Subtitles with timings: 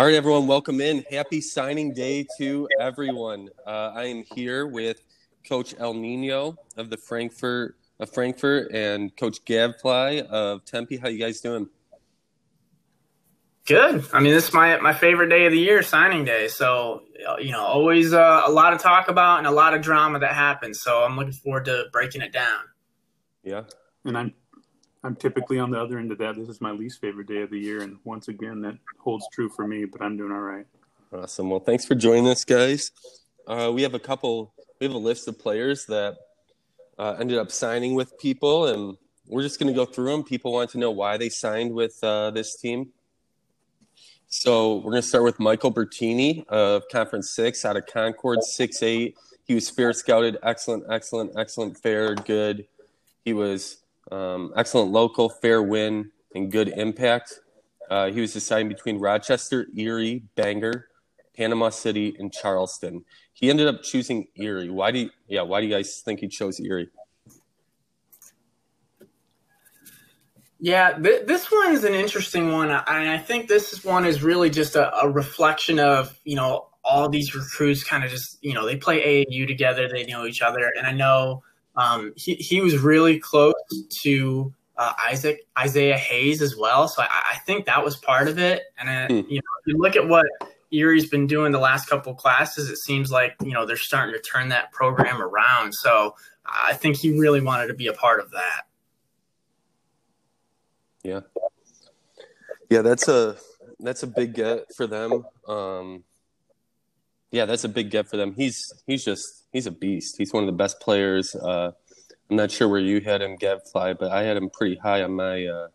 [0.00, 1.04] All right, everyone, welcome in.
[1.10, 3.50] Happy signing day to everyone.
[3.66, 5.02] Uh, I am here with
[5.46, 10.96] Coach El Nino of the Frankfurt of Frankfurt and Coach Gadfly of Tempe.
[10.96, 11.68] How you guys doing?
[13.66, 14.06] Good.
[14.10, 16.48] I mean, this is my my favorite day of the year, signing day.
[16.48, 17.02] So
[17.38, 20.32] you know, always uh, a lot of talk about and a lot of drama that
[20.32, 20.80] happens.
[20.80, 22.62] So I'm looking forward to breaking it down.
[23.44, 23.64] Yeah,
[24.06, 24.32] and I'm
[25.02, 26.36] I'm typically on the other end of that.
[26.36, 29.48] This is my least favorite day of the year, and once again, that holds true
[29.48, 29.86] for me.
[29.86, 30.66] But I'm doing all right.
[31.12, 31.48] Awesome.
[31.48, 32.92] Well, thanks for joining us, guys.
[33.46, 34.52] Uh, we have a couple.
[34.78, 36.16] We have a list of players that
[36.98, 40.22] uh, ended up signing with people, and we're just going to go through them.
[40.22, 42.90] People want to know why they signed with uh, this team.
[44.28, 48.82] So we're going to start with Michael Bertini of Conference Six out of Concord, six
[48.82, 49.16] eight.
[49.44, 52.66] He was fair scouted, excellent, excellent, excellent, fair, good.
[53.24, 53.78] He was
[54.10, 57.40] um, excellent local, fair win, and good impact.
[57.90, 60.86] Uh, he was deciding between Rochester, Erie, Bangor,
[61.36, 63.04] Panama City, and Charleston.
[63.32, 64.70] He ended up choosing Erie.
[64.70, 65.42] Why do you, yeah?
[65.42, 66.88] Why do you guys think he chose Erie?
[70.60, 74.50] Yeah, th- this one is an interesting one, and I think this one is really
[74.50, 78.66] just a, a reflection of you know all these recruits kind of just you know
[78.66, 81.42] they play AAU together, they know each other, and I know
[81.76, 83.54] um, he, he was really close
[84.02, 86.88] to uh, Isaac Isaiah Hayes as well.
[86.88, 88.62] So I, I, think that was part of it.
[88.78, 89.30] And uh, hmm.
[89.30, 90.26] you know, if you look at what
[90.72, 94.20] Erie's been doing the last couple classes, it seems like you know they're starting to
[94.20, 95.74] turn that program around.
[95.74, 96.14] So
[96.46, 98.62] I think he really wanted to be a part of that.
[101.02, 101.20] Yeah,
[102.70, 103.36] yeah, that's a
[103.80, 105.24] that's a big get for them.
[105.46, 106.04] Um,
[107.30, 108.34] yeah, that's a big get for them.
[108.34, 110.16] He's he's just he's a beast.
[110.18, 111.34] He's one of the best players.
[111.34, 111.72] Uh,
[112.28, 115.12] I'm not sure where you had him, Gadfly, but I had him pretty high on
[115.12, 115.68] my uh,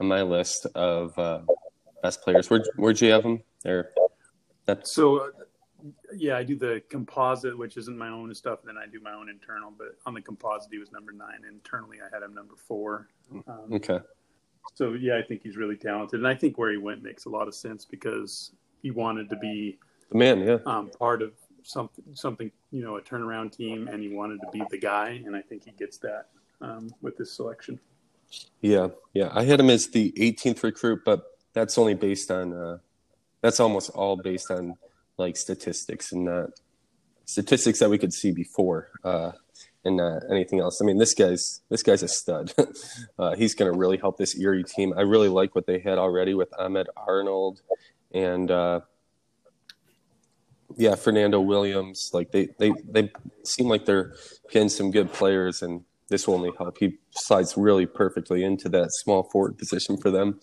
[0.00, 1.40] on my list of uh,
[2.02, 2.50] best players.
[2.50, 3.42] Where where'd you have him?
[3.62, 3.90] There.
[4.64, 5.18] That's so.
[5.18, 5.28] Uh,
[6.16, 9.12] yeah, I do the composite, which isn't my own stuff, and then I do my
[9.12, 9.72] own internal.
[9.76, 11.42] But on the composite, he was number nine.
[11.48, 13.08] Internally, I had him number four.
[13.46, 14.00] Um, okay.
[14.74, 17.28] So yeah, I think he's really talented, and I think where he went makes a
[17.28, 18.52] lot of sense because
[18.82, 19.78] he wanted to be
[20.10, 24.08] the man, yeah, um, part of something, something, you know, a turnaround team, and he
[24.08, 26.28] wanted to be the guy, and I think he gets that
[26.60, 27.80] um, with this selection.
[28.60, 32.78] Yeah, yeah, I had him as the 18th recruit, but that's only based on, uh,
[33.40, 34.76] that's almost all based on
[35.16, 36.50] like statistics and not
[37.24, 38.90] statistics that we could see before.
[39.04, 39.32] Uh,
[39.86, 40.80] and uh, anything else.
[40.82, 42.52] I mean, this guy's this guy's a stud.
[43.18, 44.92] uh, he's going to really help this Erie team.
[44.96, 47.62] I really like what they had already with Ahmed Arnold
[48.12, 48.80] and uh,
[50.76, 52.10] yeah, Fernando Williams.
[52.12, 53.10] Like they they they
[53.44, 54.14] seem like they're
[54.50, 56.78] getting some good players, and this will only help.
[56.78, 60.40] He slides really perfectly into that small forward position for them.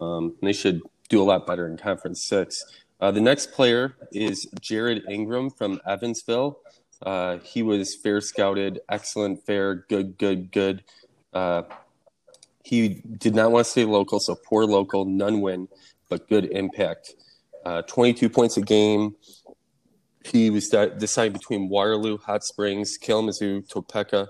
[0.00, 2.64] Um, they should do a lot better in Conference Six.
[3.00, 6.58] Uh, the next player is Jared Ingram from Evansville.
[7.02, 10.84] Uh, he was fair scouted, excellent, fair, good, good, good.
[11.32, 11.62] Uh,
[12.62, 15.68] he did not want to stay local, so poor local, none win,
[16.08, 17.14] but good impact.
[17.64, 19.14] Uh, 22 points a game,
[20.26, 24.28] he was deciding between Waterloo, Hot Springs, Kalamazoo, Topeka,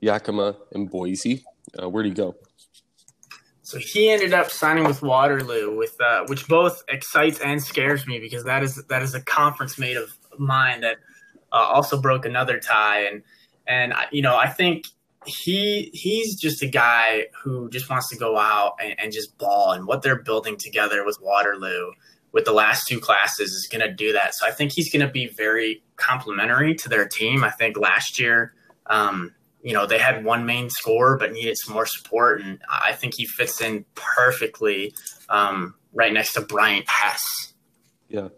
[0.00, 1.44] Yakima, and Boise.
[1.80, 2.36] Uh, where did he go?
[3.62, 8.18] So he ended up signing with Waterloo, with uh, which both excites and scares me
[8.18, 10.96] because that is that is a conference mate of mine that
[11.52, 13.22] uh, also broke another tie, and
[13.66, 14.86] and you know I think
[15.24, 19.72] he he's just a guy who just wants to go out and, and just ball,
[19.72, 21.92] and what they're building together with Waterloo
[22.32, 24.34] with the last two classes is going to do that.
[24.34, 27.44] So I think he's going to be very complimentary to their team.
[27.44, 28.54] I think last year,
[28.86, 32.92] um, you know, they had one main scorer but needed some more support, and I
[32.92, 34.92] think he fits in perfectly
[35.28, 37.22] um, right next to Bryant Hess.
[38.08, 38.28] Yeah.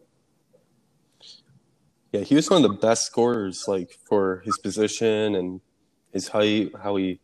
[2.13, 5.61] Yeah, he was one of the best scorers, like for his position and
[6.13, 7.21] his height, how he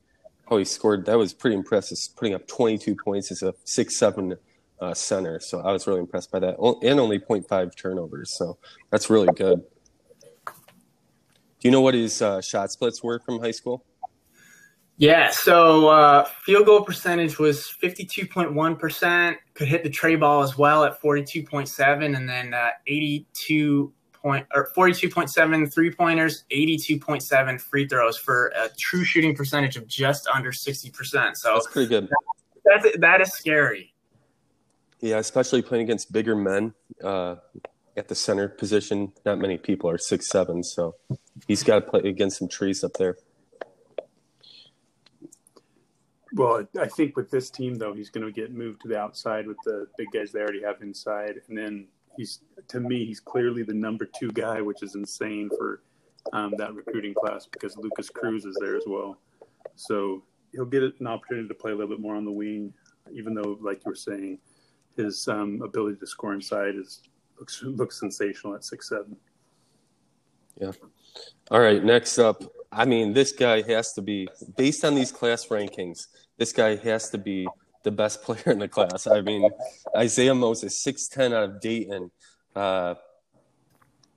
[0.49, 1.07] how he scored.
[1.07, 1.97] That was pretty impressive.
[2.17, 4.37] Putting up 22 points as a six seven
[4.81, 5.41] uh, center.
[5.41, 8.37] So I was really impressed by that, and only 0.5 turnovers.
[8.37, 8.59] So
[8.91, 9.63] that's really good.
[10.47, 13.85] Do you know what his uh, shot splits were from high school?
[14.97, 20.85] Yeah, so uh, field goal percentage was 52.1%, could hit the tray ball as well
[20.85, 28.49] at 42.7, and then uh, 82 point or 42.7 three pointers, 82.7 free throws for
[28.49, 31.37] a true shooting percentage of just under 60%.
[31.37, 32.09] So that's pretty good.
[32.09, 33.90] That, that's, that is scary.
[35.01, 37.37] Yeah, especially playing against bigger men uh,
[37.97, 39.13] at the center position.
[39.25, 40.97] Not many people are six seven, so
[41.49, 43.17] he's got to play against some trees up there.
[46.35, 49.47] Well, I think with this team though, he's going to get moved to the outside
[49.47, 53.63] with the big guys they already have inside, and then he's to me he's clearly
[53.63, 55.83] the number two guy, which is insane for
[56.33, 59.19] um, that recruiting class because Lucas Cruz is there as well.
[59.77, 62.75] So he'll get an opportunity to play a little bit more on the wing,
[63.13, 64.39] even though, like you were saying,
[65.05, 67.03] his um, ability to score inside is
[67.39, 69.17] looks looks sensational at six seven.
[70.57, 70.73] Yeah.
[71.51, 71.83] All right.
[71.83, 76.07] Next up, I mean, this guy has to be based on these class rankings.
[76.37, 77.49] This guy has to be
[77.83, 79.07] the best player in the class.
[79.07, 79.49] I mean,
[79.97, 82.11] Isaiah Moses, six ten out of Dayton.
[82.55, 82.95] Uh,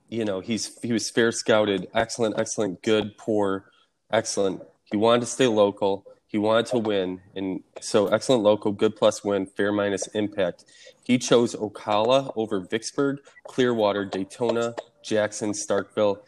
[0.08, 3.70] you know, he's he was fair scouted, excellent, excellent, good, poor,
[4.12, 4.62] excellent.
[4.84, 6.06] He wanted to stay local.
[6.34, 10.64] He wanted to win, and so excellent local, good plus win, fair minus impact.
[11.04, 16.22] He chose Ocala over Vicksburg, Clearwater, Daytona, Jackson, Starkville,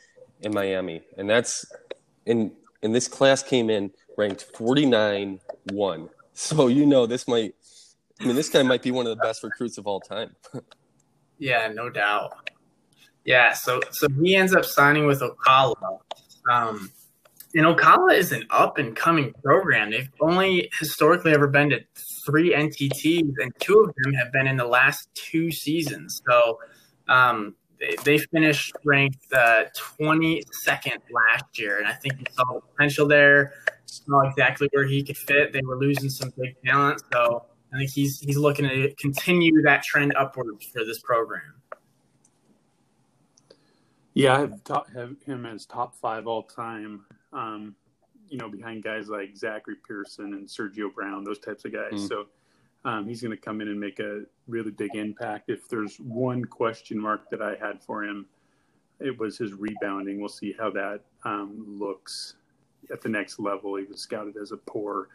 [0.45, 1.67] and Miami, and that's
[2.25, 5.41] in in this class came in ranked 49
[5.73, 7.57] 1 so you know this might
[8.21, 10.37] i mean this guy might be one of the best recruits of all time.
[11.39, 12.49] Yeah no doubt.
[13.25, 15.99] Yeah so so he ends up signing with ocala.
[16.49, 16.93] Um
[17.55, 21.81] and ocala is an up and coming program they've only historically ever been to
[22.25, 26.59] three ntts and two of them have been in the last two seasons so
[27.09, 27.55] um
[28.05, 29.65] they, finished ranked uh,
[30.01, 33.53] 22nd last year, and I think he saw the potential there.
[33.87, 35.53] Saw exactly where he could fit.
[35.53, 39.83] They were losing some big talent, so I think he's he's looking to continue that
[39.83, 41.55] trend upwards for this program.
[44.15, 47.05] Yeah, I have, top, have him as top five all time.
[47.37, 47.75] Um,
[48.29, 51.93] you know, behind guys like Zachary Pearson and Sergio Brown, those types of guys.
[51.93, 52.09] Mm.
[52.09, 52.27] So
[52.85, 55.49] um, he's going to come in and make a really big impact.
[55.49, 58.27] If there's one question mark that I had for him,
[58.99, 60.19] it was his rebounding.
[60.19, 62.35] We'll see how that um, looks
[62.91, 63.77] at the next level.
[63.77, 65.09] He was scouted as a poor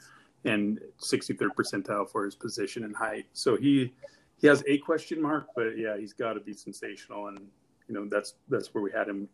[0.45, 3.25] and 63rd percentile for his position and height.
[3.33, 3.93] So he
[4.37, 7.39] he has a question mark, but yeah, he's got to be sensational, and
[7.87, 9.29] you know that's that's where we had him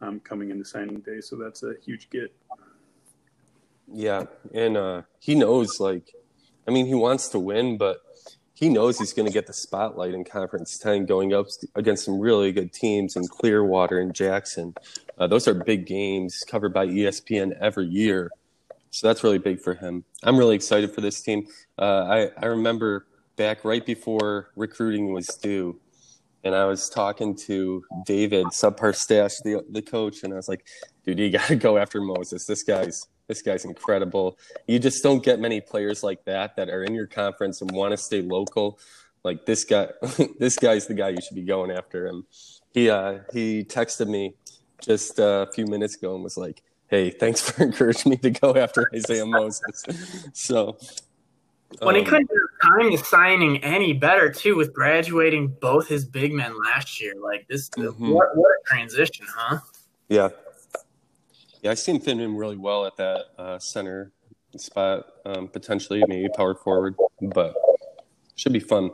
[0.00, 1.20] um, coming into signing day.
[1.20, 2.34] So that's a huge get.
[3.92, 6.12] Yeah, and uh, he knows like
[6.66, 8.00] I mean, he wants to win, but
[8.54, 12.18] he knows he's going to get the spotlight in Conference 10 going up against some
[12.18, 14.74] really good teams in Clearwater and Jackson.
[15.18, 18.30] Uh, those are big games covered by ESPN every year.
[18.90, 20.04] So that's really big for him.
[20.22, 21.46] I'm really excited for this team.
[21.78, 23.06] Uh, I, I remember
[23.36, 25.78] back right before recruiting was due,
[26.46, 30.64] and I was talking to David Subpar Stash, the, the coach, and I was like,
[31.04, 32.46] dude, you got to go after Moses.
[32.46, 34.38] This guy's this guy's incredible.
[34.68, 37.90] You just don't get many players like that that are in your conference and want
[37.90, 38.78] to stay local.
[39.24, 39.88] Like this guy,
[40.38, 42.06] this guy's the guy you should be going after.
[42.06, 42.22] And
[42.72, 44.34] he uh, he texted me
[44.80, 48.54] just a few minutes ago and was like, "Hey, thanks for encouraging me to go
[48.54, 49.84] after Isaiah Moses."
[50.32, 50.78] so
[51.80, 56.04] when um, he couldn't have time to signing any better too, with graduating both his
[56.04, 57.14] big men last year.
[57.22, 58.10] Like this, mm-hmm.
[58.10, 59.58] what, what a transition, huh?
[60.08, 60.28] Yeah,
[61.62, 64.12] yeah, I seen fit him really well at that uh, center
[64.56, 67.54] spot, um, potentially maybe power forward, but
[68.36, 68.90] should be fun.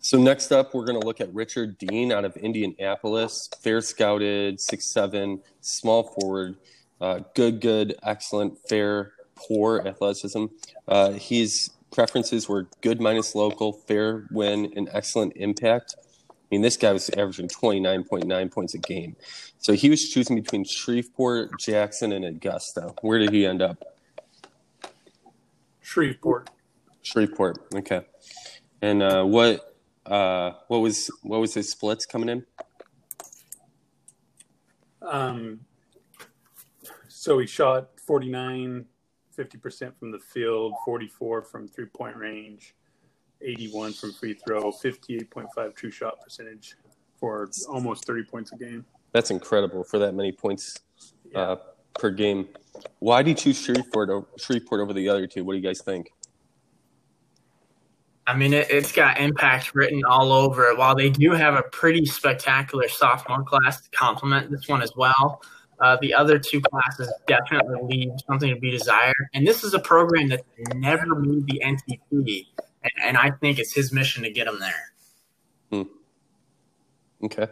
[0.00, 4.60] So next up, we're going to look at Richard Dean out of Indianapolis, fair scouted,
[4.60, 6.56] six seven, small forward,
[7.00, 10.46] uh, good, good, excellent, fair, poor athleticism.
[10.86, 15.94] Uh, his preferences were good minus local, fair win, and excellent impact
[16.44, 19.16] I mean, this guy was averaging 29.9 points a game.
[19.58, 22.94] So he was choosing between Shreveport, Jackson, and Augusta.
[23.00, 23.82] Where did he end up?
[25.80, 26.50] Shreveport.
[27.02, 27.58] Shreveport.
[27.74, 28.02] Okay.
[28.82, 29.74] And uh, what
[30.04, 32.46] uh, what was what was his splits coming in?
[35.00, 35.60] Um,
[37.08, 38.84] so he shot 49,
[39.36, 42.74] 50% from the field, 44 from three point range,
[43.42, 46.76] 81 from free throw, 58.5 true shot percentage
[47.18, 48.84] for almost 30 points a game.
[49.12, 50.80] That's incredible for that many points
[51.30, 51.38] yeah.
[51.38, 51.56] uh,
[51.94, 52.48] per game.
[52.98, 55.44] Why do you choose Shreveport over, Shreveport over the other two?
[55.44, 56.10] What do you guys think?
[58.26, 60.78] I mean, it, has got impact written all over it.
[60.78, 65.42] While they do have a pretty spectacular sophomore class to complement this one as well,
[65.80, 69.14] uh, the other two classes definitely leave something to be desired.
[69.34, 72.46] And this is a program that never made the NTT
[73.02, 74.92] and I think it's his mission to get him there.
[75.70, 75.82] Hmm.
[77.24, 77.48] Okay.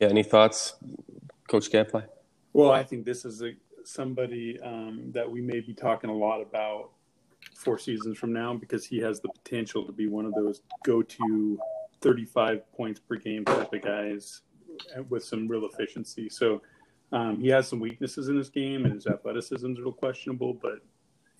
[0.00, 0.08] Yeah.
[0.08, 0.74] Any thoughts,
[1.48, 2.02] Coach Gadfly?
[2.52, 3.52] Well, I think this is a,
[3.84, 6.90] somebody um, that we may be talking a lot about
[7.54, 11.58] four seasons from now because he has the potential to be one of those go-to
[12.00, 14.42] 35 points per game type of guys
[15.08, 16.28] with some real efficiency.
[16.28, 16.62] So
[17.12, 20.80] um, he has some weaknesses in his game, and his athleticism is real questionable, but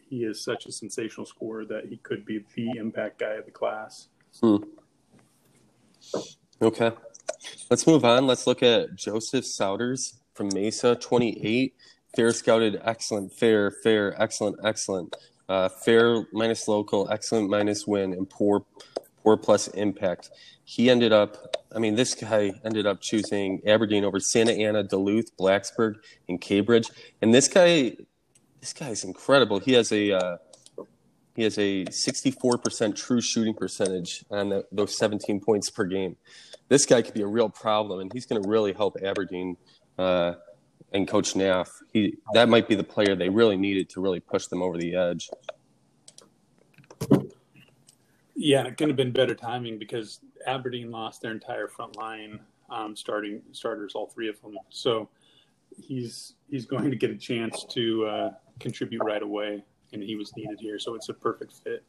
[0.09, 3.51] he is such a sensational scorer that he could be the impact guy of the
[3.51, 4.09] class.
[4.41, 4.59] Hmm.
[6.63, 6.93] Okay.
[7.71, 8.27] Let's move on.
[8.27, 11.75] Let's look at Joseph Souders from Mesa, 28.
[12.15, 15.15] Fair scouted, excellent, fair, fair, excellent, excellent.
[15.49, 18.65] Uh, fair minus local, excellent minus win, and poor,
[19.23, 20.31] poor plus impact.
[20.65, 25.37] He ended up, I mean, this guy ended up choosing Aberdeen over Santa Ana, Duluth,
[25.37, 25.97] Blacksburg,
[26.29, 26.89] and Cambridge.
[27.21, 27.97] And this guy,
[28.61, 29.59] this guy is incredible.
[29.59, 30.37] He has a, uh,
[31.35, 36.17] he has a 64% true shooting percentage on the, those 17 points per game.
[36.69, 39.57] This guy could be a real problem, and he's going to really help Aberdeen
[39.99, 40.35] uh,
[40.93, 41.69] and Coach Naff.
[41.93, 44.95] He that might be the player they really needed to really push them over the
[44.95, 45.29] edge.
[48.37, 52.39] Yeah, it could have been better timing because Aberdeen lost their entire front line,
[52.71, 54.57] um, starting starters, all three of them.
[54.69, 55.09] So
[55.77, 60.37] he's he's going to get a chance to uh, contribute right away and he was
[60.37, 61.85] needed here, so it's a perfect fit.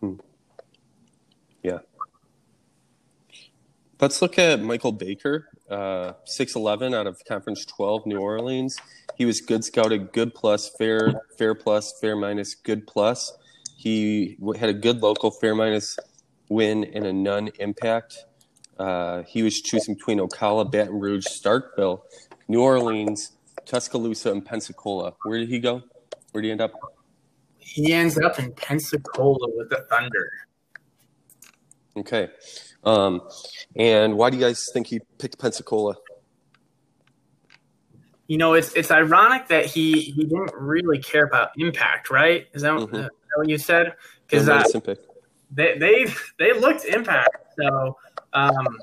[0.00, 0.14] Hmm.
[1.62, 1.78] Yeah.
[4.00, 8.76] Let's look at Michael Baker, uh, 6'11 out of Conference 12, New Orleans.
[9.16, 13.32] He was good scouted, good plus, fair, fair plus, fair minus, good plus.
[13.78, 15.96] He had a good local fair minus
[16.48, 18.24] win and a none impact.
[18.76, 22.00] Uh, he was choosing between Ocala, Baton Rouge, Starkville,
[22.48, 23.32] New Orleans,
[23.66, 25.14] Tuscaloosa, and Pensacola.
[25.22, 25.82] Where did he go?
[26.32, 26.72] Where did he end up?
[27.68, 30.30] he ends up in Pensacola with the Thunder.
[31.96, 32.28] Okay.
[32.84, 33.22] Um,
[33.76, 35.94] and why do you guys think he picked Pensacola?
[38.28, 42.46] You know, it's it's ironic that he he didn't really care about impact, right?
[42.52, 42.94] Is that, mm-hmm.
[42.94, 43.94] uh, is that what you said?
[44.26, 44.62] Because uh,
[45.50, 46.06] they they
[46.38, 47.36] they looked impact.
[47.58, 47.96] So,
[48.34, 48.78] um,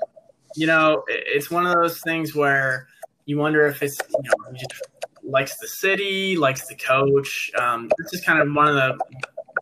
[0.56, 2.88] you know, it's one of those things where
[3.24, 4.82] you wonder if it's you know just
[5.22, 7.50] likes the city, likes the coach.
[7.58, 8.98] Um, this is kind of one of the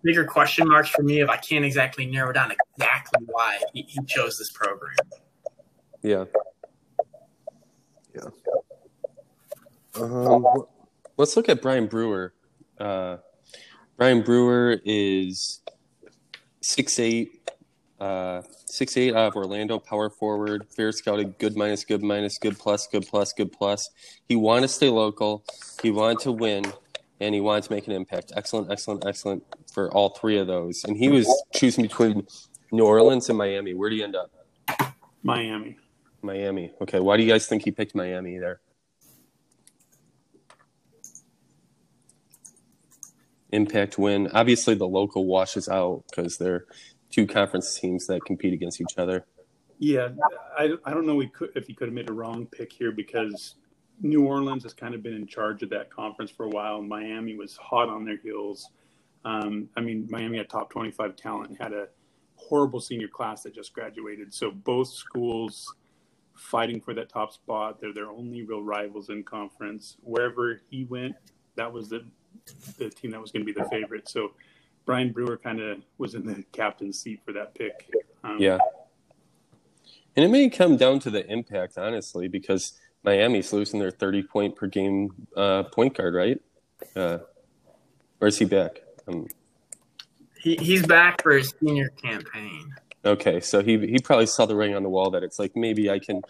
[0.03, 3.99] bigger question marks for me if I can't exactly narrow down exactly why he, he
[4.07, 4.95] chose this program.
[6.03, 6.25] Yeah.
[6.25, 6.25] Yeah.
[10.01, 10.47] Um,
[11.17, 12.35] let's look at Brian Brewer.
[12.79, 13.19] Uh,
[13.97, 15.61] Brian Brewer is
[16.61, 17.51] six eight,
[18.01, 22.59] uh, six eight out of Orlando, power forward, fair scouted, good minus, good minus, good
[22.59, 23.91] plus, good plus, good plus.
[24.29, 25.45] He wanted to stay local,
[25.83, 26.65] he wanted to win,
[27.21, 28.33] and he wanted to make an impact.
[28.37, 30.85] Excellent, excellent, excellent for all three of those.
[30.85, 32.27] And he was choosing between
[32.73, 33.75] New Orleans and Miami.
[33.75, 34.31] Where do you end up?
[35.23, 35.77] Miami.
[36.23, 36.73] Miami.
[36.81, 37.01] Okay.
[37.01, 38.61] Why do you guys think he picked Miami there?
[43.55, 44.29] Impact win.
[44.33, 46.67] Obviously, the local washes out because they're
[47.11, 49.25] two conference teams that compete against each other.
[49.79, 50.09] Yeah,
[50.57, 53.57] I, I don't know if he could have made a wrong pick here because
[54.01, 56.83] New Orleans has kind of been in charge of that conference for a while.
[56.83, 58.69] Miami was hot on their heels.
[59.25, 61.89] Um, I mean, Miami had top 25 talent, had a
[62.37, 64.35] horrible senior class that just graduated.
[64.35, 65.75] So both schools
[66.35, 67.81] fighting for that top spot.
[67.81, 69.97] They're their only real rivals in conference.
[70.03, 71.15] Wherever he went,
[71.57, 72.05] that was the
[72.79, 74.09] the team that was going to be the favorite.
[74.09, 74.33] So
[74.85, 77.89] Brian Brewer kind of was in the captain's seat for that pick.
[78.23, 78.59] Um, yeah.
[80.17, 84.57] And it may come down to the impact, honestly, because Miami's losing their 30 point
[84.57, 86.41] per game uh, point guard, right?
[86.95, 87.19] Uh,
[88.21, 88.83] or is he back?
[89.09, 89.27] Um,
[90.41, 92.75] he, he's back for his senior campaign.
[93.05, 95.91] Okay, so he he probably saw the ring on the wall that it's like maybe
[95.91, 96.23] I can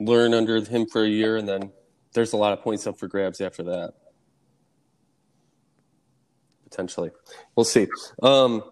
[0.00, 1.70] learn under him for a year, and then
[2.12, 3.94] there's a lot of points up for grabs after that
[6.76, 7.10] potentially.
[7.54, 7.88] We'll see.
[8.22, 8.62] Um,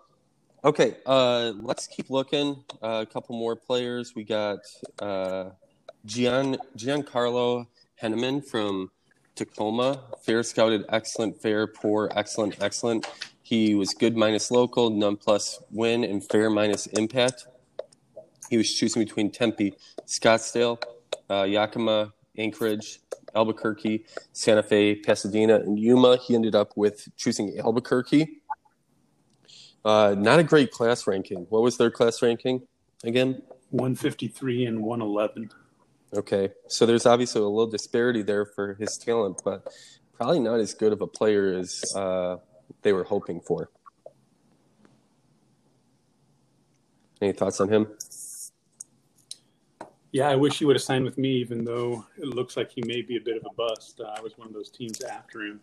[0.62, 2.62] okay, uh, let's keep looking.
[2.82, 4.14] Uh, a couple more players.
[4.14, 4.58] We got
[4.99, 5.50] uh,
[6.04, 7.66] Gian Giancarlo
[8.00, 8.90] Henneman from
[9.34, 10.00] Tacoma.
[10.23, 13.06] Fair scouted, excellent, fair, poor, excellent, excellent.
[13.42, 17.46] He was good minus local, none plus win, and fair minus impact.
[18.50, 19.75] He was choosing between Tempe,
[20.06, 20.82] Scottsdale,
[21.30, 23.00] uh, Yakima, Anchorage,
[23.35, 26.17] Albuquerque, Santa Fe, Pasadena, and Yuma.
[26.17, 28.41] He ended up with choosing Albuquerque.
[29.85, 31.47] Uh, not a great class ranking.
[31.50, 32.67] What was their class ranking
[33.05, 33.43] again?
[33.71, 35.50] 153 and 111.
[36.14, 39.67] Okay, so there's obviously a little disparity there for his talent, but
[40.12, 42.37] probably not as good of a player as uh,
[42.83, 43.69] they were hoping for.
[47.21, 47.88] Any thoughts on him?
[50.14, 52.85] Yeah, I wish he would have signed with me, even though it looks like he
[52.87, 54.00] may be a bit of a bust.
[54.00, 55.61] Uh, I was one of those teams after him.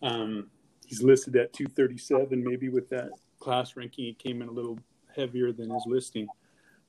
[0.00, 0.46] Um,
[0.86, 2.42] he's listed at 237.
[2.42, 4.78] Maybe with that class ranking, he came in a little
[5.14, 6.26] heavier than his listing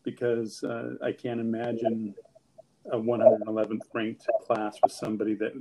[0.03, 2.15] because uh, I can't imagine
[2.89, 5.51] a 111th ranked class with somebody that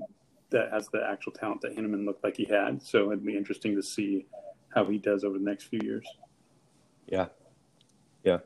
[0.50, 2.80] that has the actual talent that Henneman looked like he had.
[2.80, 4.26] So it'd be interesting to see
[4.72, 6.06] how he does over the next few years.
[7.08, 7.26] Yeah,
[8.22, 8.38] yeah.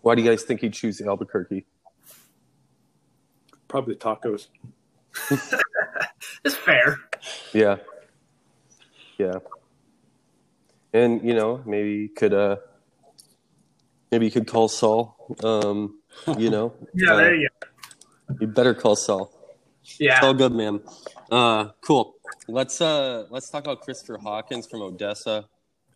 [0.00, 1.66] Why do you guys think he'd choose Albuquerque?
[3.74, 4.46] Probably tacos.
[6.44, 6.96] it's fair.
[7.52, 7.78] Yeah,
[9.18, 9.38] yeah.
[10.92, 12.58] And you know, maybe you could uh,
[14.12, 15.16] maybe you could call Saul.
[15.42, 15.98] Um,
[16.38, 17.48] you know, yeah, uh, there you
[18.28, 18.36] go.
[18.42, 19.32] You better call Saul.
[19.98, 20.78] Yeah, it's all good, man.
[21.28, 22.14] Uh, cool.
[22.46, 25.48] Let's uh, let's talk about Christopher Hawkins from Odessa.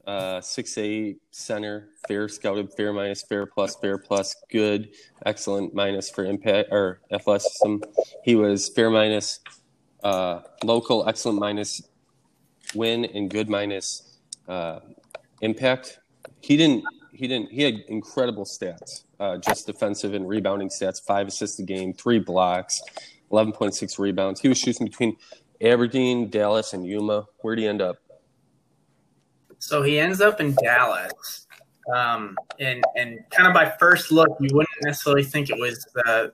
[0.09, 4.89] Uh, six eight center, fair scouted, fair minus, fair plus, fair plus, good,
[5.27, 7.77] excellent minus for impact or athleticism.
[8.25, 9.41] He was fair minus,
[10.03, 11.83] uh, local, excellent minus,
[12.75, 14.17] win, and good minus
[14.49, 14.81] uh,
[15.43, 15.99] impact.
[16.41, 16.85] He didn't.
[17.13, 17.51] He didn't.
[17.51, 21.05] He had incredible stats, uh, just defensive and rebounding stats.
[21.05, 22.81] Five assists a game, three blocks,
[23.31, 24.41] eleven point six rebounds.
[24.41, 25.19] He was shooting between
[25.61, 27.27] Aberdeen, Dallas, and Yuma.
[27.43, 27.99] Where'd he end up?
[29.59, 31.47] So he ends up in Dallas.
[31.95, 36.29] Um, and and kind of by first look, you wouldn't necessarily think it was uh,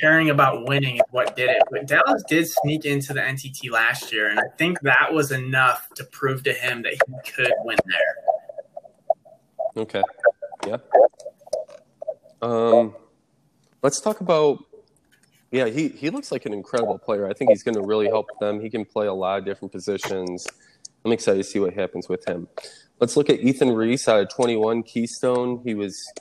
[0.00, 1.62] caring about winning what did it.
[1.70, 5.88] But Dallas did sneak into the NTT last year, and I think that was enough
[5.96, 8.16] to prove to him that he could win there.
[9.76, 10.02] Okay.
[10.66, 10.78] Yeah.
[12.40, 12.94] Um,
[13.82, 14.58] let's talk about.
[15.50, 17.28] Yeah, he he looks like an incredible player.
[17.28, 18.60] I think he's going to really help them.
[18.60, 20.46] He can play a lot of different positions.
[21.06, 22.48] I'm excited to see what happens with him.
[22.98, 25.60] Let's look at Ethan Reese out of 21 Keystone.
[25.62, 26.12] He was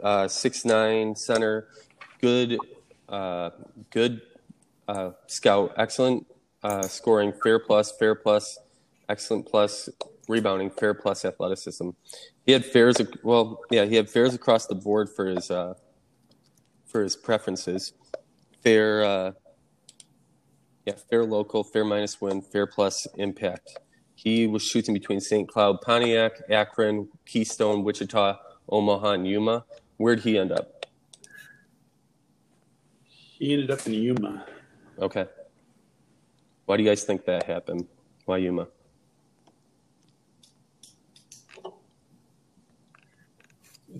[0.00, 1.66] uh, six nine center,
[2.20, 2.56] good,
[3.08, 3.50] uh,
[3.90, 4.22] good
[4.86, 6.24] uh, scout, excellent
[6.62, 8.60] uh, scoring, fair plus, fair plus,
[9.08, 9.88] excellent plus,
[10.28, 11.90] rebounding, fair plus athleticism.
[12.46, 15.74] He had fairs, well, yeah, he had fairs across the board for his uh,
[16.86, 17.92] for his preferences.
[18.62, 19.32] Fair, uh,
[20.90, 23.78] yeah, fair local, fair minus win, fair plus impact.
[24.14, 25.48] He was shooting between St.
[25.48, 29.64] Cloud, Pontiac, Akron, Keystone, Wichita, Omaha, and Yuma.
[29.96, 30.86] Where'd he end up?
[33.02, 34.44] He ended up in Yuma.
[34.98, 35.26] Okay.
[36.66, 37.86] Why do you guys think that happened?
[38.26, 38.68] Why Yuma?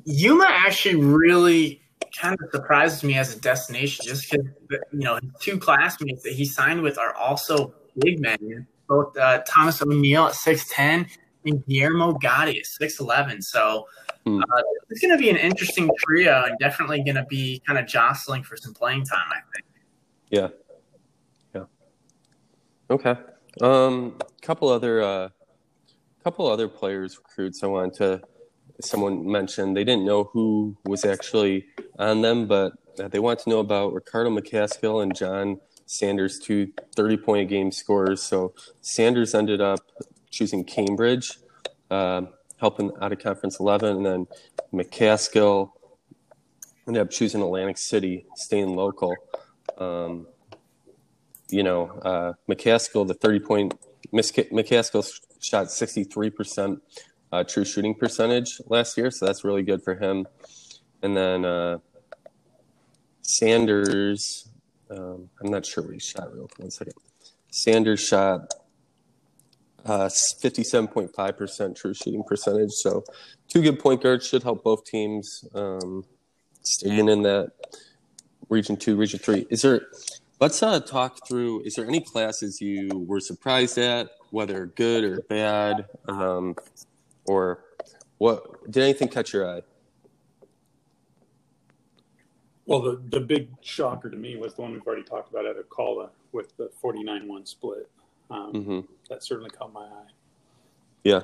[0.04, 1.79] Yuma actually really
[2.18, 4.46] kind of surprises me as a destination just because,
[4.92, 9.82] you know, two classmates that he signed with are also big men, both uh, Thomas
[9.82, 11.08] O'Neill at 6'10
[11.46, 13.42] and Guillermo Gotti at 6'11.
[13.42, 13.86] So
[14.24, 14.40] hmm.
[14.40, 17.86] uh, it's going to be an interesting trio and definitely going to be kind of
[17.86, 19.66] jostling for some playing time, I think.
[20.30, 20.48] Yeah.
[21.54, 21.64] Yeah.
[22.90, 23.14] Okay.
[23.60, 25.28] Um, couple other, uh,
[26.22, 28.22] couple other players recruits I wanted to
[28.84, 31.66] someone mentioned they didn't know who was actually
[31.98, 37.16] on them, but they want to know about Ricardo McCaskill and John Sanders, two 30
[37.16, 38.22] point game scorers.
[38.22, 39.80] So Sanders ended up
[40.30, 41.38] choosing Cambridge,
[41.90, 42.22] uh,
[42.58, 44.26] helping out of Conference 11, and then
[44.72, 45.72] McCaskill
[46.86, 49.14] ended up choosing Atlantic City, staying local.
[49.78, 50.26] Um,
[51.48, 53.74] you know, uh, McCaskill, the 30 point,
[54.12, 56.80] McCaskill shot 63%
[57.32, 60.26] uh, true shooting percentage last year, so that's really good for him.
[61.02, 61.78] And then uh,
[63.22, 64.50] Sanders,
[64.90, 66.58] um, I'm not sure what he shot real quick.
[66.58, 66.94] One second.
[67.50, 68.52] Sanders shot
[69.86, 70.08] uh,
[70.42, 72.70] 57.5% true shooting percentage.
[72.72, 73.04] So,
[73.48, 76.04] two good point guards should help both teams um,
[76.62, 77.52] staying in that
[78.48, 79.46] region two, region three.
[79.50, 79.82] Is there,
[80.40, 85.22] let's uh, talk through, is there any classes you were surprised at, whether good or
[85.22, 85.86] bad?
[86.08, 86.56] Um,
[87.30, 87.62] or
[88.18, 89.62] what did anything catch your eye?
[92.66, 95.56] Well, the, the big shocker to me was the one we've already talked about at
[95.56, 97.88] Ocala with the 49 1 split.
[98.30, 98.80] Um, mm-hmm.
[99.08, 100.10] That certainly caught my eye.
[101.04, 101.20] Yeah.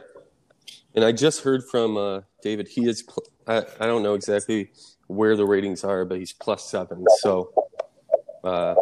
[0.95, 2.69] And I just heard from uh, David.
[2.69, 3.05] He is,
[3.47, 4.71] I, I don't know exactly
[5.09, 7.05] where the ratings are, but he's plus seven.
[7.21, 7.53] So,
[8.43, 8.77] uh,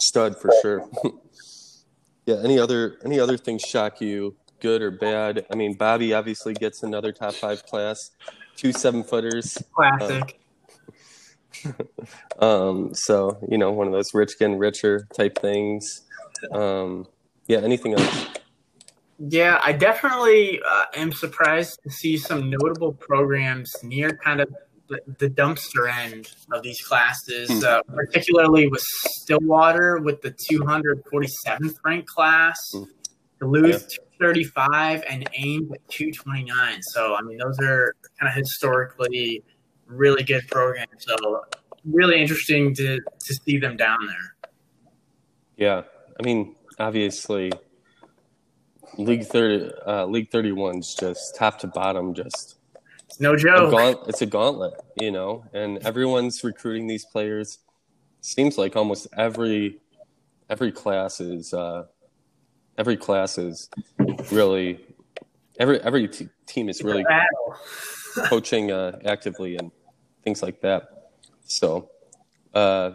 [0.00, 0.88] stud for sure.
[2.26, 2.36] yeah.
[2.44, 5.44] Any other, any other things shock you good or bad.
[5.52, 8.12] I mean, Bobby obviously gets another top five class,
[8.56, 9.62] two seven footers.
[9.74, 10.40] Classic.
[11.66, 11.74] Um,
[12.48, 16.00] um, so you know, one of those rich getting richer type things.
[16.50, 17.06] Um,
[17.46, 17.58] yeah.
[17.58, 18.26] Anything else?
[19.18, 24.48] Yeah, I definitely uh, am surprised to see some notable programs near kind of
[24.88, 27.64] the, dumpster end of these classes, hmm.
[27.66, 32.58] uh, particularly with Stillwater with the 247th ranked class.
[32.72, 32.84] Hmm.
[33.40, 34.26] Duluth yeah.
[34.26, 36.82] 235 and Ames at 229.
[36.82, 39.42] So I mean, those are kind of historically
[39.86, 40.90] really good programs.
[40.98, 41.44] So
[41.84, 44.50] really interesting to to see them down there.
[45.56, 45.82] Yeah,
[46.18, 47.52] I mean, obviously,
[48.98, 52.58] League thirty, uh, League thirty one's just top to bottom, just
[53.20, 53.70] no a joke.
[53.70, 57.58] gaunt, it's a gauntlet, you know, and everyone's recruiting these players.
[58.20, 59.80] Seems like almost every
[60.50, 61.84] every class is uh,
[62.78, 63.68] every class is
[64.32, 64.84] really
[65.58, 67.04] every every t- team is really
[68.26, 69.70] coaching uh, actively and
[70.22, 70.88] things like that.
[71.44, 71.90] So,
[72.54, 72.92] uh,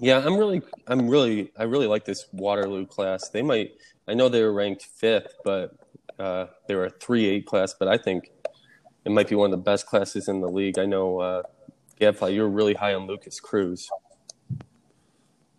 [0.00, 3.28] yeah, I'm really, I'm really, I really like this Waterloo class.
[3.28, 3.72] They might,
[4.08, 5.76] I know they were ranked fifth, but
[6.18, 7.74] uh, they were a three eight class.
[7.78, 8.30] But I think
[9.04, 10.78] it might be one of the best classes in the league.
[10.78, 11.42] I know, uh,
[12.00, 13.88] Gadfly, you're really high on Lucas Cruz.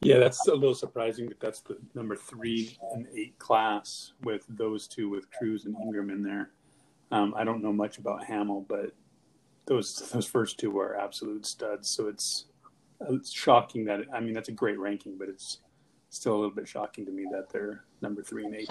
[0.05, 4.87] Yeah, that's a little surprising that that's the number three and eight class with those
[4.87, 6.51] two, with Cruz and Ingram in there.
[7.11, 8.91] Um, I don't know much about Hamill, but
[9.65, 11.89] those those first two are absolute studs.
[11.89, 12.45] So it's
[13.09, 15.59] it's shocking that I mean that's a great ranking, but it's
[16.09, 18.69] still a little bit shocking to me that they're number three and eight.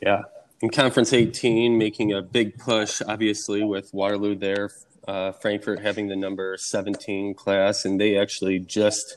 [0.00, 0.22] Yeah.
[0.60, 4.70] In Conference 18, making a big push, obviously, with Waterloo there,
[5.08, 9.16] uh, Frankfurt having the number 17 class, and they actually just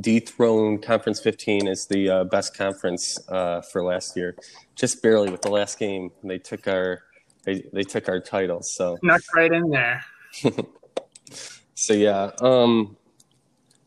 [0.00, 4.36] dethroned Conference 15 as the uh, best conference uh, for last year,
[4.74, 6.10] just barely with the last game.
[6.22, 7.02] They took our
[7.44, 8.62] they, they took our title.
[8.62, 10.04] So Snuck right in there.
[11.74, 12.96] so yeah, um,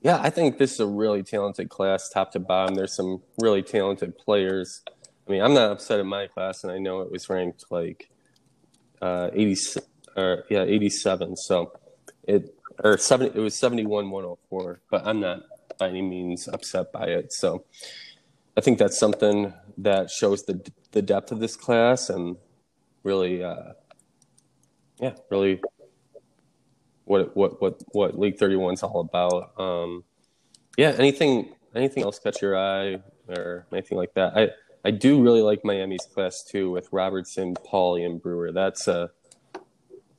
[0.02, 2.76] yeah, I think this is a really talented class, top to bottom.
[2.76, 4.84] There's some really talented players.
[5.28, 8.10] I mean, I'm not upset at my class, and I know it was ranked like
[9.02, 9.82] uh, 80,
[10.16, 11.36] or yeah, 87.
[11.36, 11.74] So
[12.24, 15.42] it or 70, it was 71 104, but I'm not
[15.78, 17.34] by any means upset by it.
[17.34, 17.66] So
[18.58, 20.62] I think that's something that shows the
[20.92, 22.38] the depth of this class and
[23.04, 23.74] really, uh,
[25.00, 25.62] yeah, really
[27.06, 29.60] what what what what League 31 is all about.
[29.60, 30.04] Um,
[30.78, 34.38] yeah, anything anything else catch your eye or anything like that?
[34.38, 34.50] I
[34.86, 38.52] I do really like Miami's class too with Robertson, Pauly, and Brewer.
[38.52, 39.10] That's a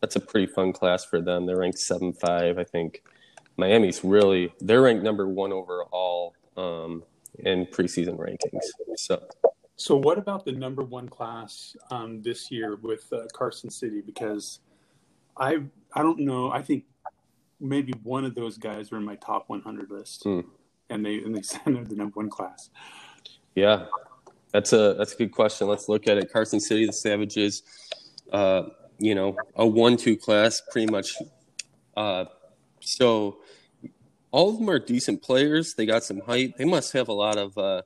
[0.00, 1.46] that's a pretty fun class for them.
[1.46, 3.02] They're ranked seven five, I think.
[3.58, 7.02] Miami's really they're ranked number one overall um,
[7.40, 8.64] in preseason rankings.
[8.96, 9.22] So
[9.76, 14.00] So what about the number one class um, this year with uh, Carson City?
[14.00, 14.60] Because
[15.36, 15.58] I
[15.92, 16.50] I don't know.
[16.50, 16.84] I think
[17.60, 20.40] maybe one of those guys are in my top 100 list, Hmm.
[20.90, 22.70] and they and they sent the number one class.
[23.56, 23.86] Yeah,
[24.52, 25.66] that's a that's a good question.
[25.66, 26.32] Let's look at it.
[26.32, 27.62] Carson City, the Savages,
[28.32, 28.62] uh,
[29.00, 31.16] you know, a one-two class, pretty much.
[31.96, 32.26] Uh,
[32.80, 33.38] so
[34.30, 35.74] all of them are decent players.
[35.74, 36.56] They got some height.
[36.58, 37.56] They must have a lot of.
[37.56, 37.82] Uh,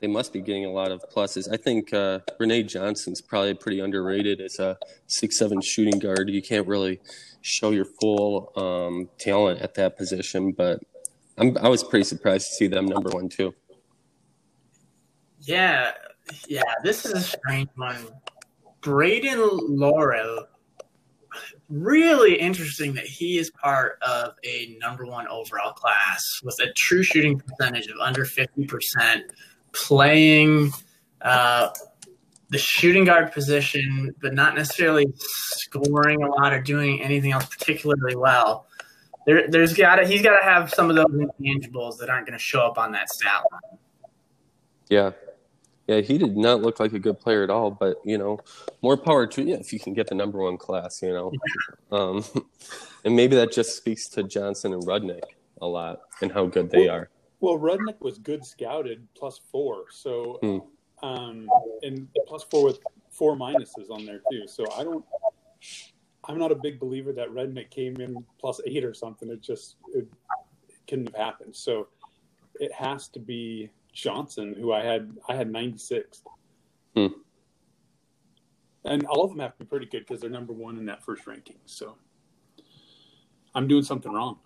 [0.00, 1.52] they must be getting a lot of pluses.
[1.52, 4.78] I think uh, Renee Johnson's probably pretty underrated as a
[5.08, 6.30] six-seven shooting guard.
[6.30, 7.00] You can't really
[7.40, 10.80] show your full um, talent at that position, but
[11.36, 13.54] I'm, I was pretty surprised to see them number one too.
[15.40, 15.92] Yeah,
[16.46, 16.62] yeah.
[16.84, 17.96] This is a strange one.
[18.82, 20.46] Braden Laurel.
[21.68, 27.02] Really interesting that he is part of a number one overall class with a true
[27.02, 29.24] shooting percentage of under fifty percent,
[29.72, 30.72] playing
[31.20, 31.68] uh,
[32.48, 38.16] the shooting guard position, but not necessarily scoring a lot or doing anything else particularly
[38.16, 38.66] well.
[39.26, 42.42] There, there's got he's got to have some of those intangibles that aren't going to
[42.42, 43.78] show up on that stat line.
[44.88, 45.10] Yeah.
[45.88, 48.38] Yeah, he did not look like a good player at all, but you know,
[48.82, 51.32] more power to you if you can get the number one class, you know.
[51.90, 52.22] Um,
[53.04, 55.22] and maybe that just speaks to Johnson and Rudnick
[55.62, 57.08] a lot and how good they are.
[57.40, 59.84] Well, Rudnick was good scouted, plus four.
[59.90, 61.06] So, Hmm.
[61.06, 61.48] um,
[61.82, 64.46] and plus four with four minuses on there too.
[64.46, 65.04] So I don't.
[66.24, 69.30] I'm not a big believer that Rudnick came in plus eight or something.
[69.30, 70.06] It just it,
[70.68, 71.56] it couldn't have happened.
[71.56, 71.88] So
[72.60, 76.22] it has to be Johnson, who I had I had 96th.
[76.94, 77.06] Hmm.
[78.84, 81.02] And all of them have to be pretty good because they're number one in that
[81.02, 81.56] first ranking.
[81.66, 81.96] So
[83.54, 84.38] I'm doing something wrong.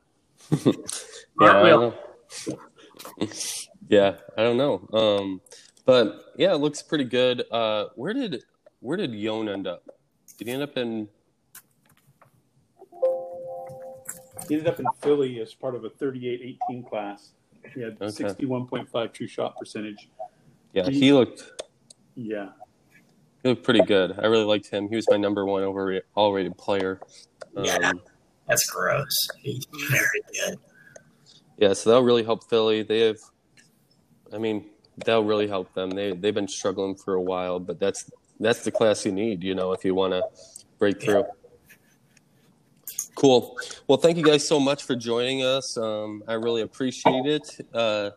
[1.41, 2.59] Yeah, I don't know.
[3.89, 4.87] yeah, I don't know.
[4.93, 5.41] Um,
[5.87, 7.43] but yeah, it looks pretty good.
[7.51, 8.45] Uh, where did
[8.81, 9.83] where did Yon end up?
[10.37, 11.09] Did he end up in?
[14.47, 17.33] He ended up in Philly as part of a 38-18 class.
[17.75, 18.25] He had Okay.
[18.25, 20.09] 61.5 true shot percentage.
[20.73, 21.63] Yeah, he looked
[22.17, 22.51] Yeah.
[23.43, 24.19] he looked pretty good.
[24.19, 24.89] I really liked him.
[24.89, 27.01] He was my number one over all rated player.
[27.57, 27.93] Um, Yeah.
[28.49, 29.15] That's gross.
[29.41, 30.59] He's very good.
[31.59, 32.83] Yeah, so that'll really help Philly.
[32.83, 33.19] They have,
[34.33, 34.69] I mean,
[35.05, 35.91] that'll really help them.
[35.91, 39.55] They they've been struggling for a while, but that's that's the class you need, you
[39.55, 40.23] know, if you want to
[40.79, 41.25] break through.
[43.23, 43.57] Cool.
[43.87, 45.79] Well, thank you guys so much for joining us.
[45.79, 47.69] Um, I really appreciate it.
[47.73, 48.11] Uh,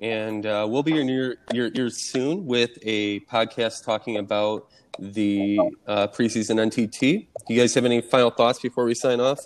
[0.00, 4.68] and uh, we'll be in your, your ears soon with a podcast talking about
[4.98, 7.00] the uh, preseason NTT.
[7.00, 9.38] Do you guys have any final thoughts before we sign off?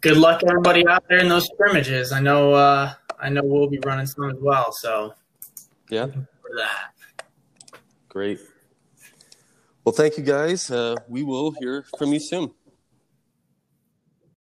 [0.00, 2.10] Good luck, everybody out there in those scrimmages.
[2.10, 4.72] I know, uh, I know we'll be running some as well.
[4.72, 5.14] So,
[5.88, 6.90] yeah, for that.
[8.08, 8.40] Great.
[9.84, 10.70] Well, thank you guys.
[10.70, 12.52] Uh, we will hear from you soon.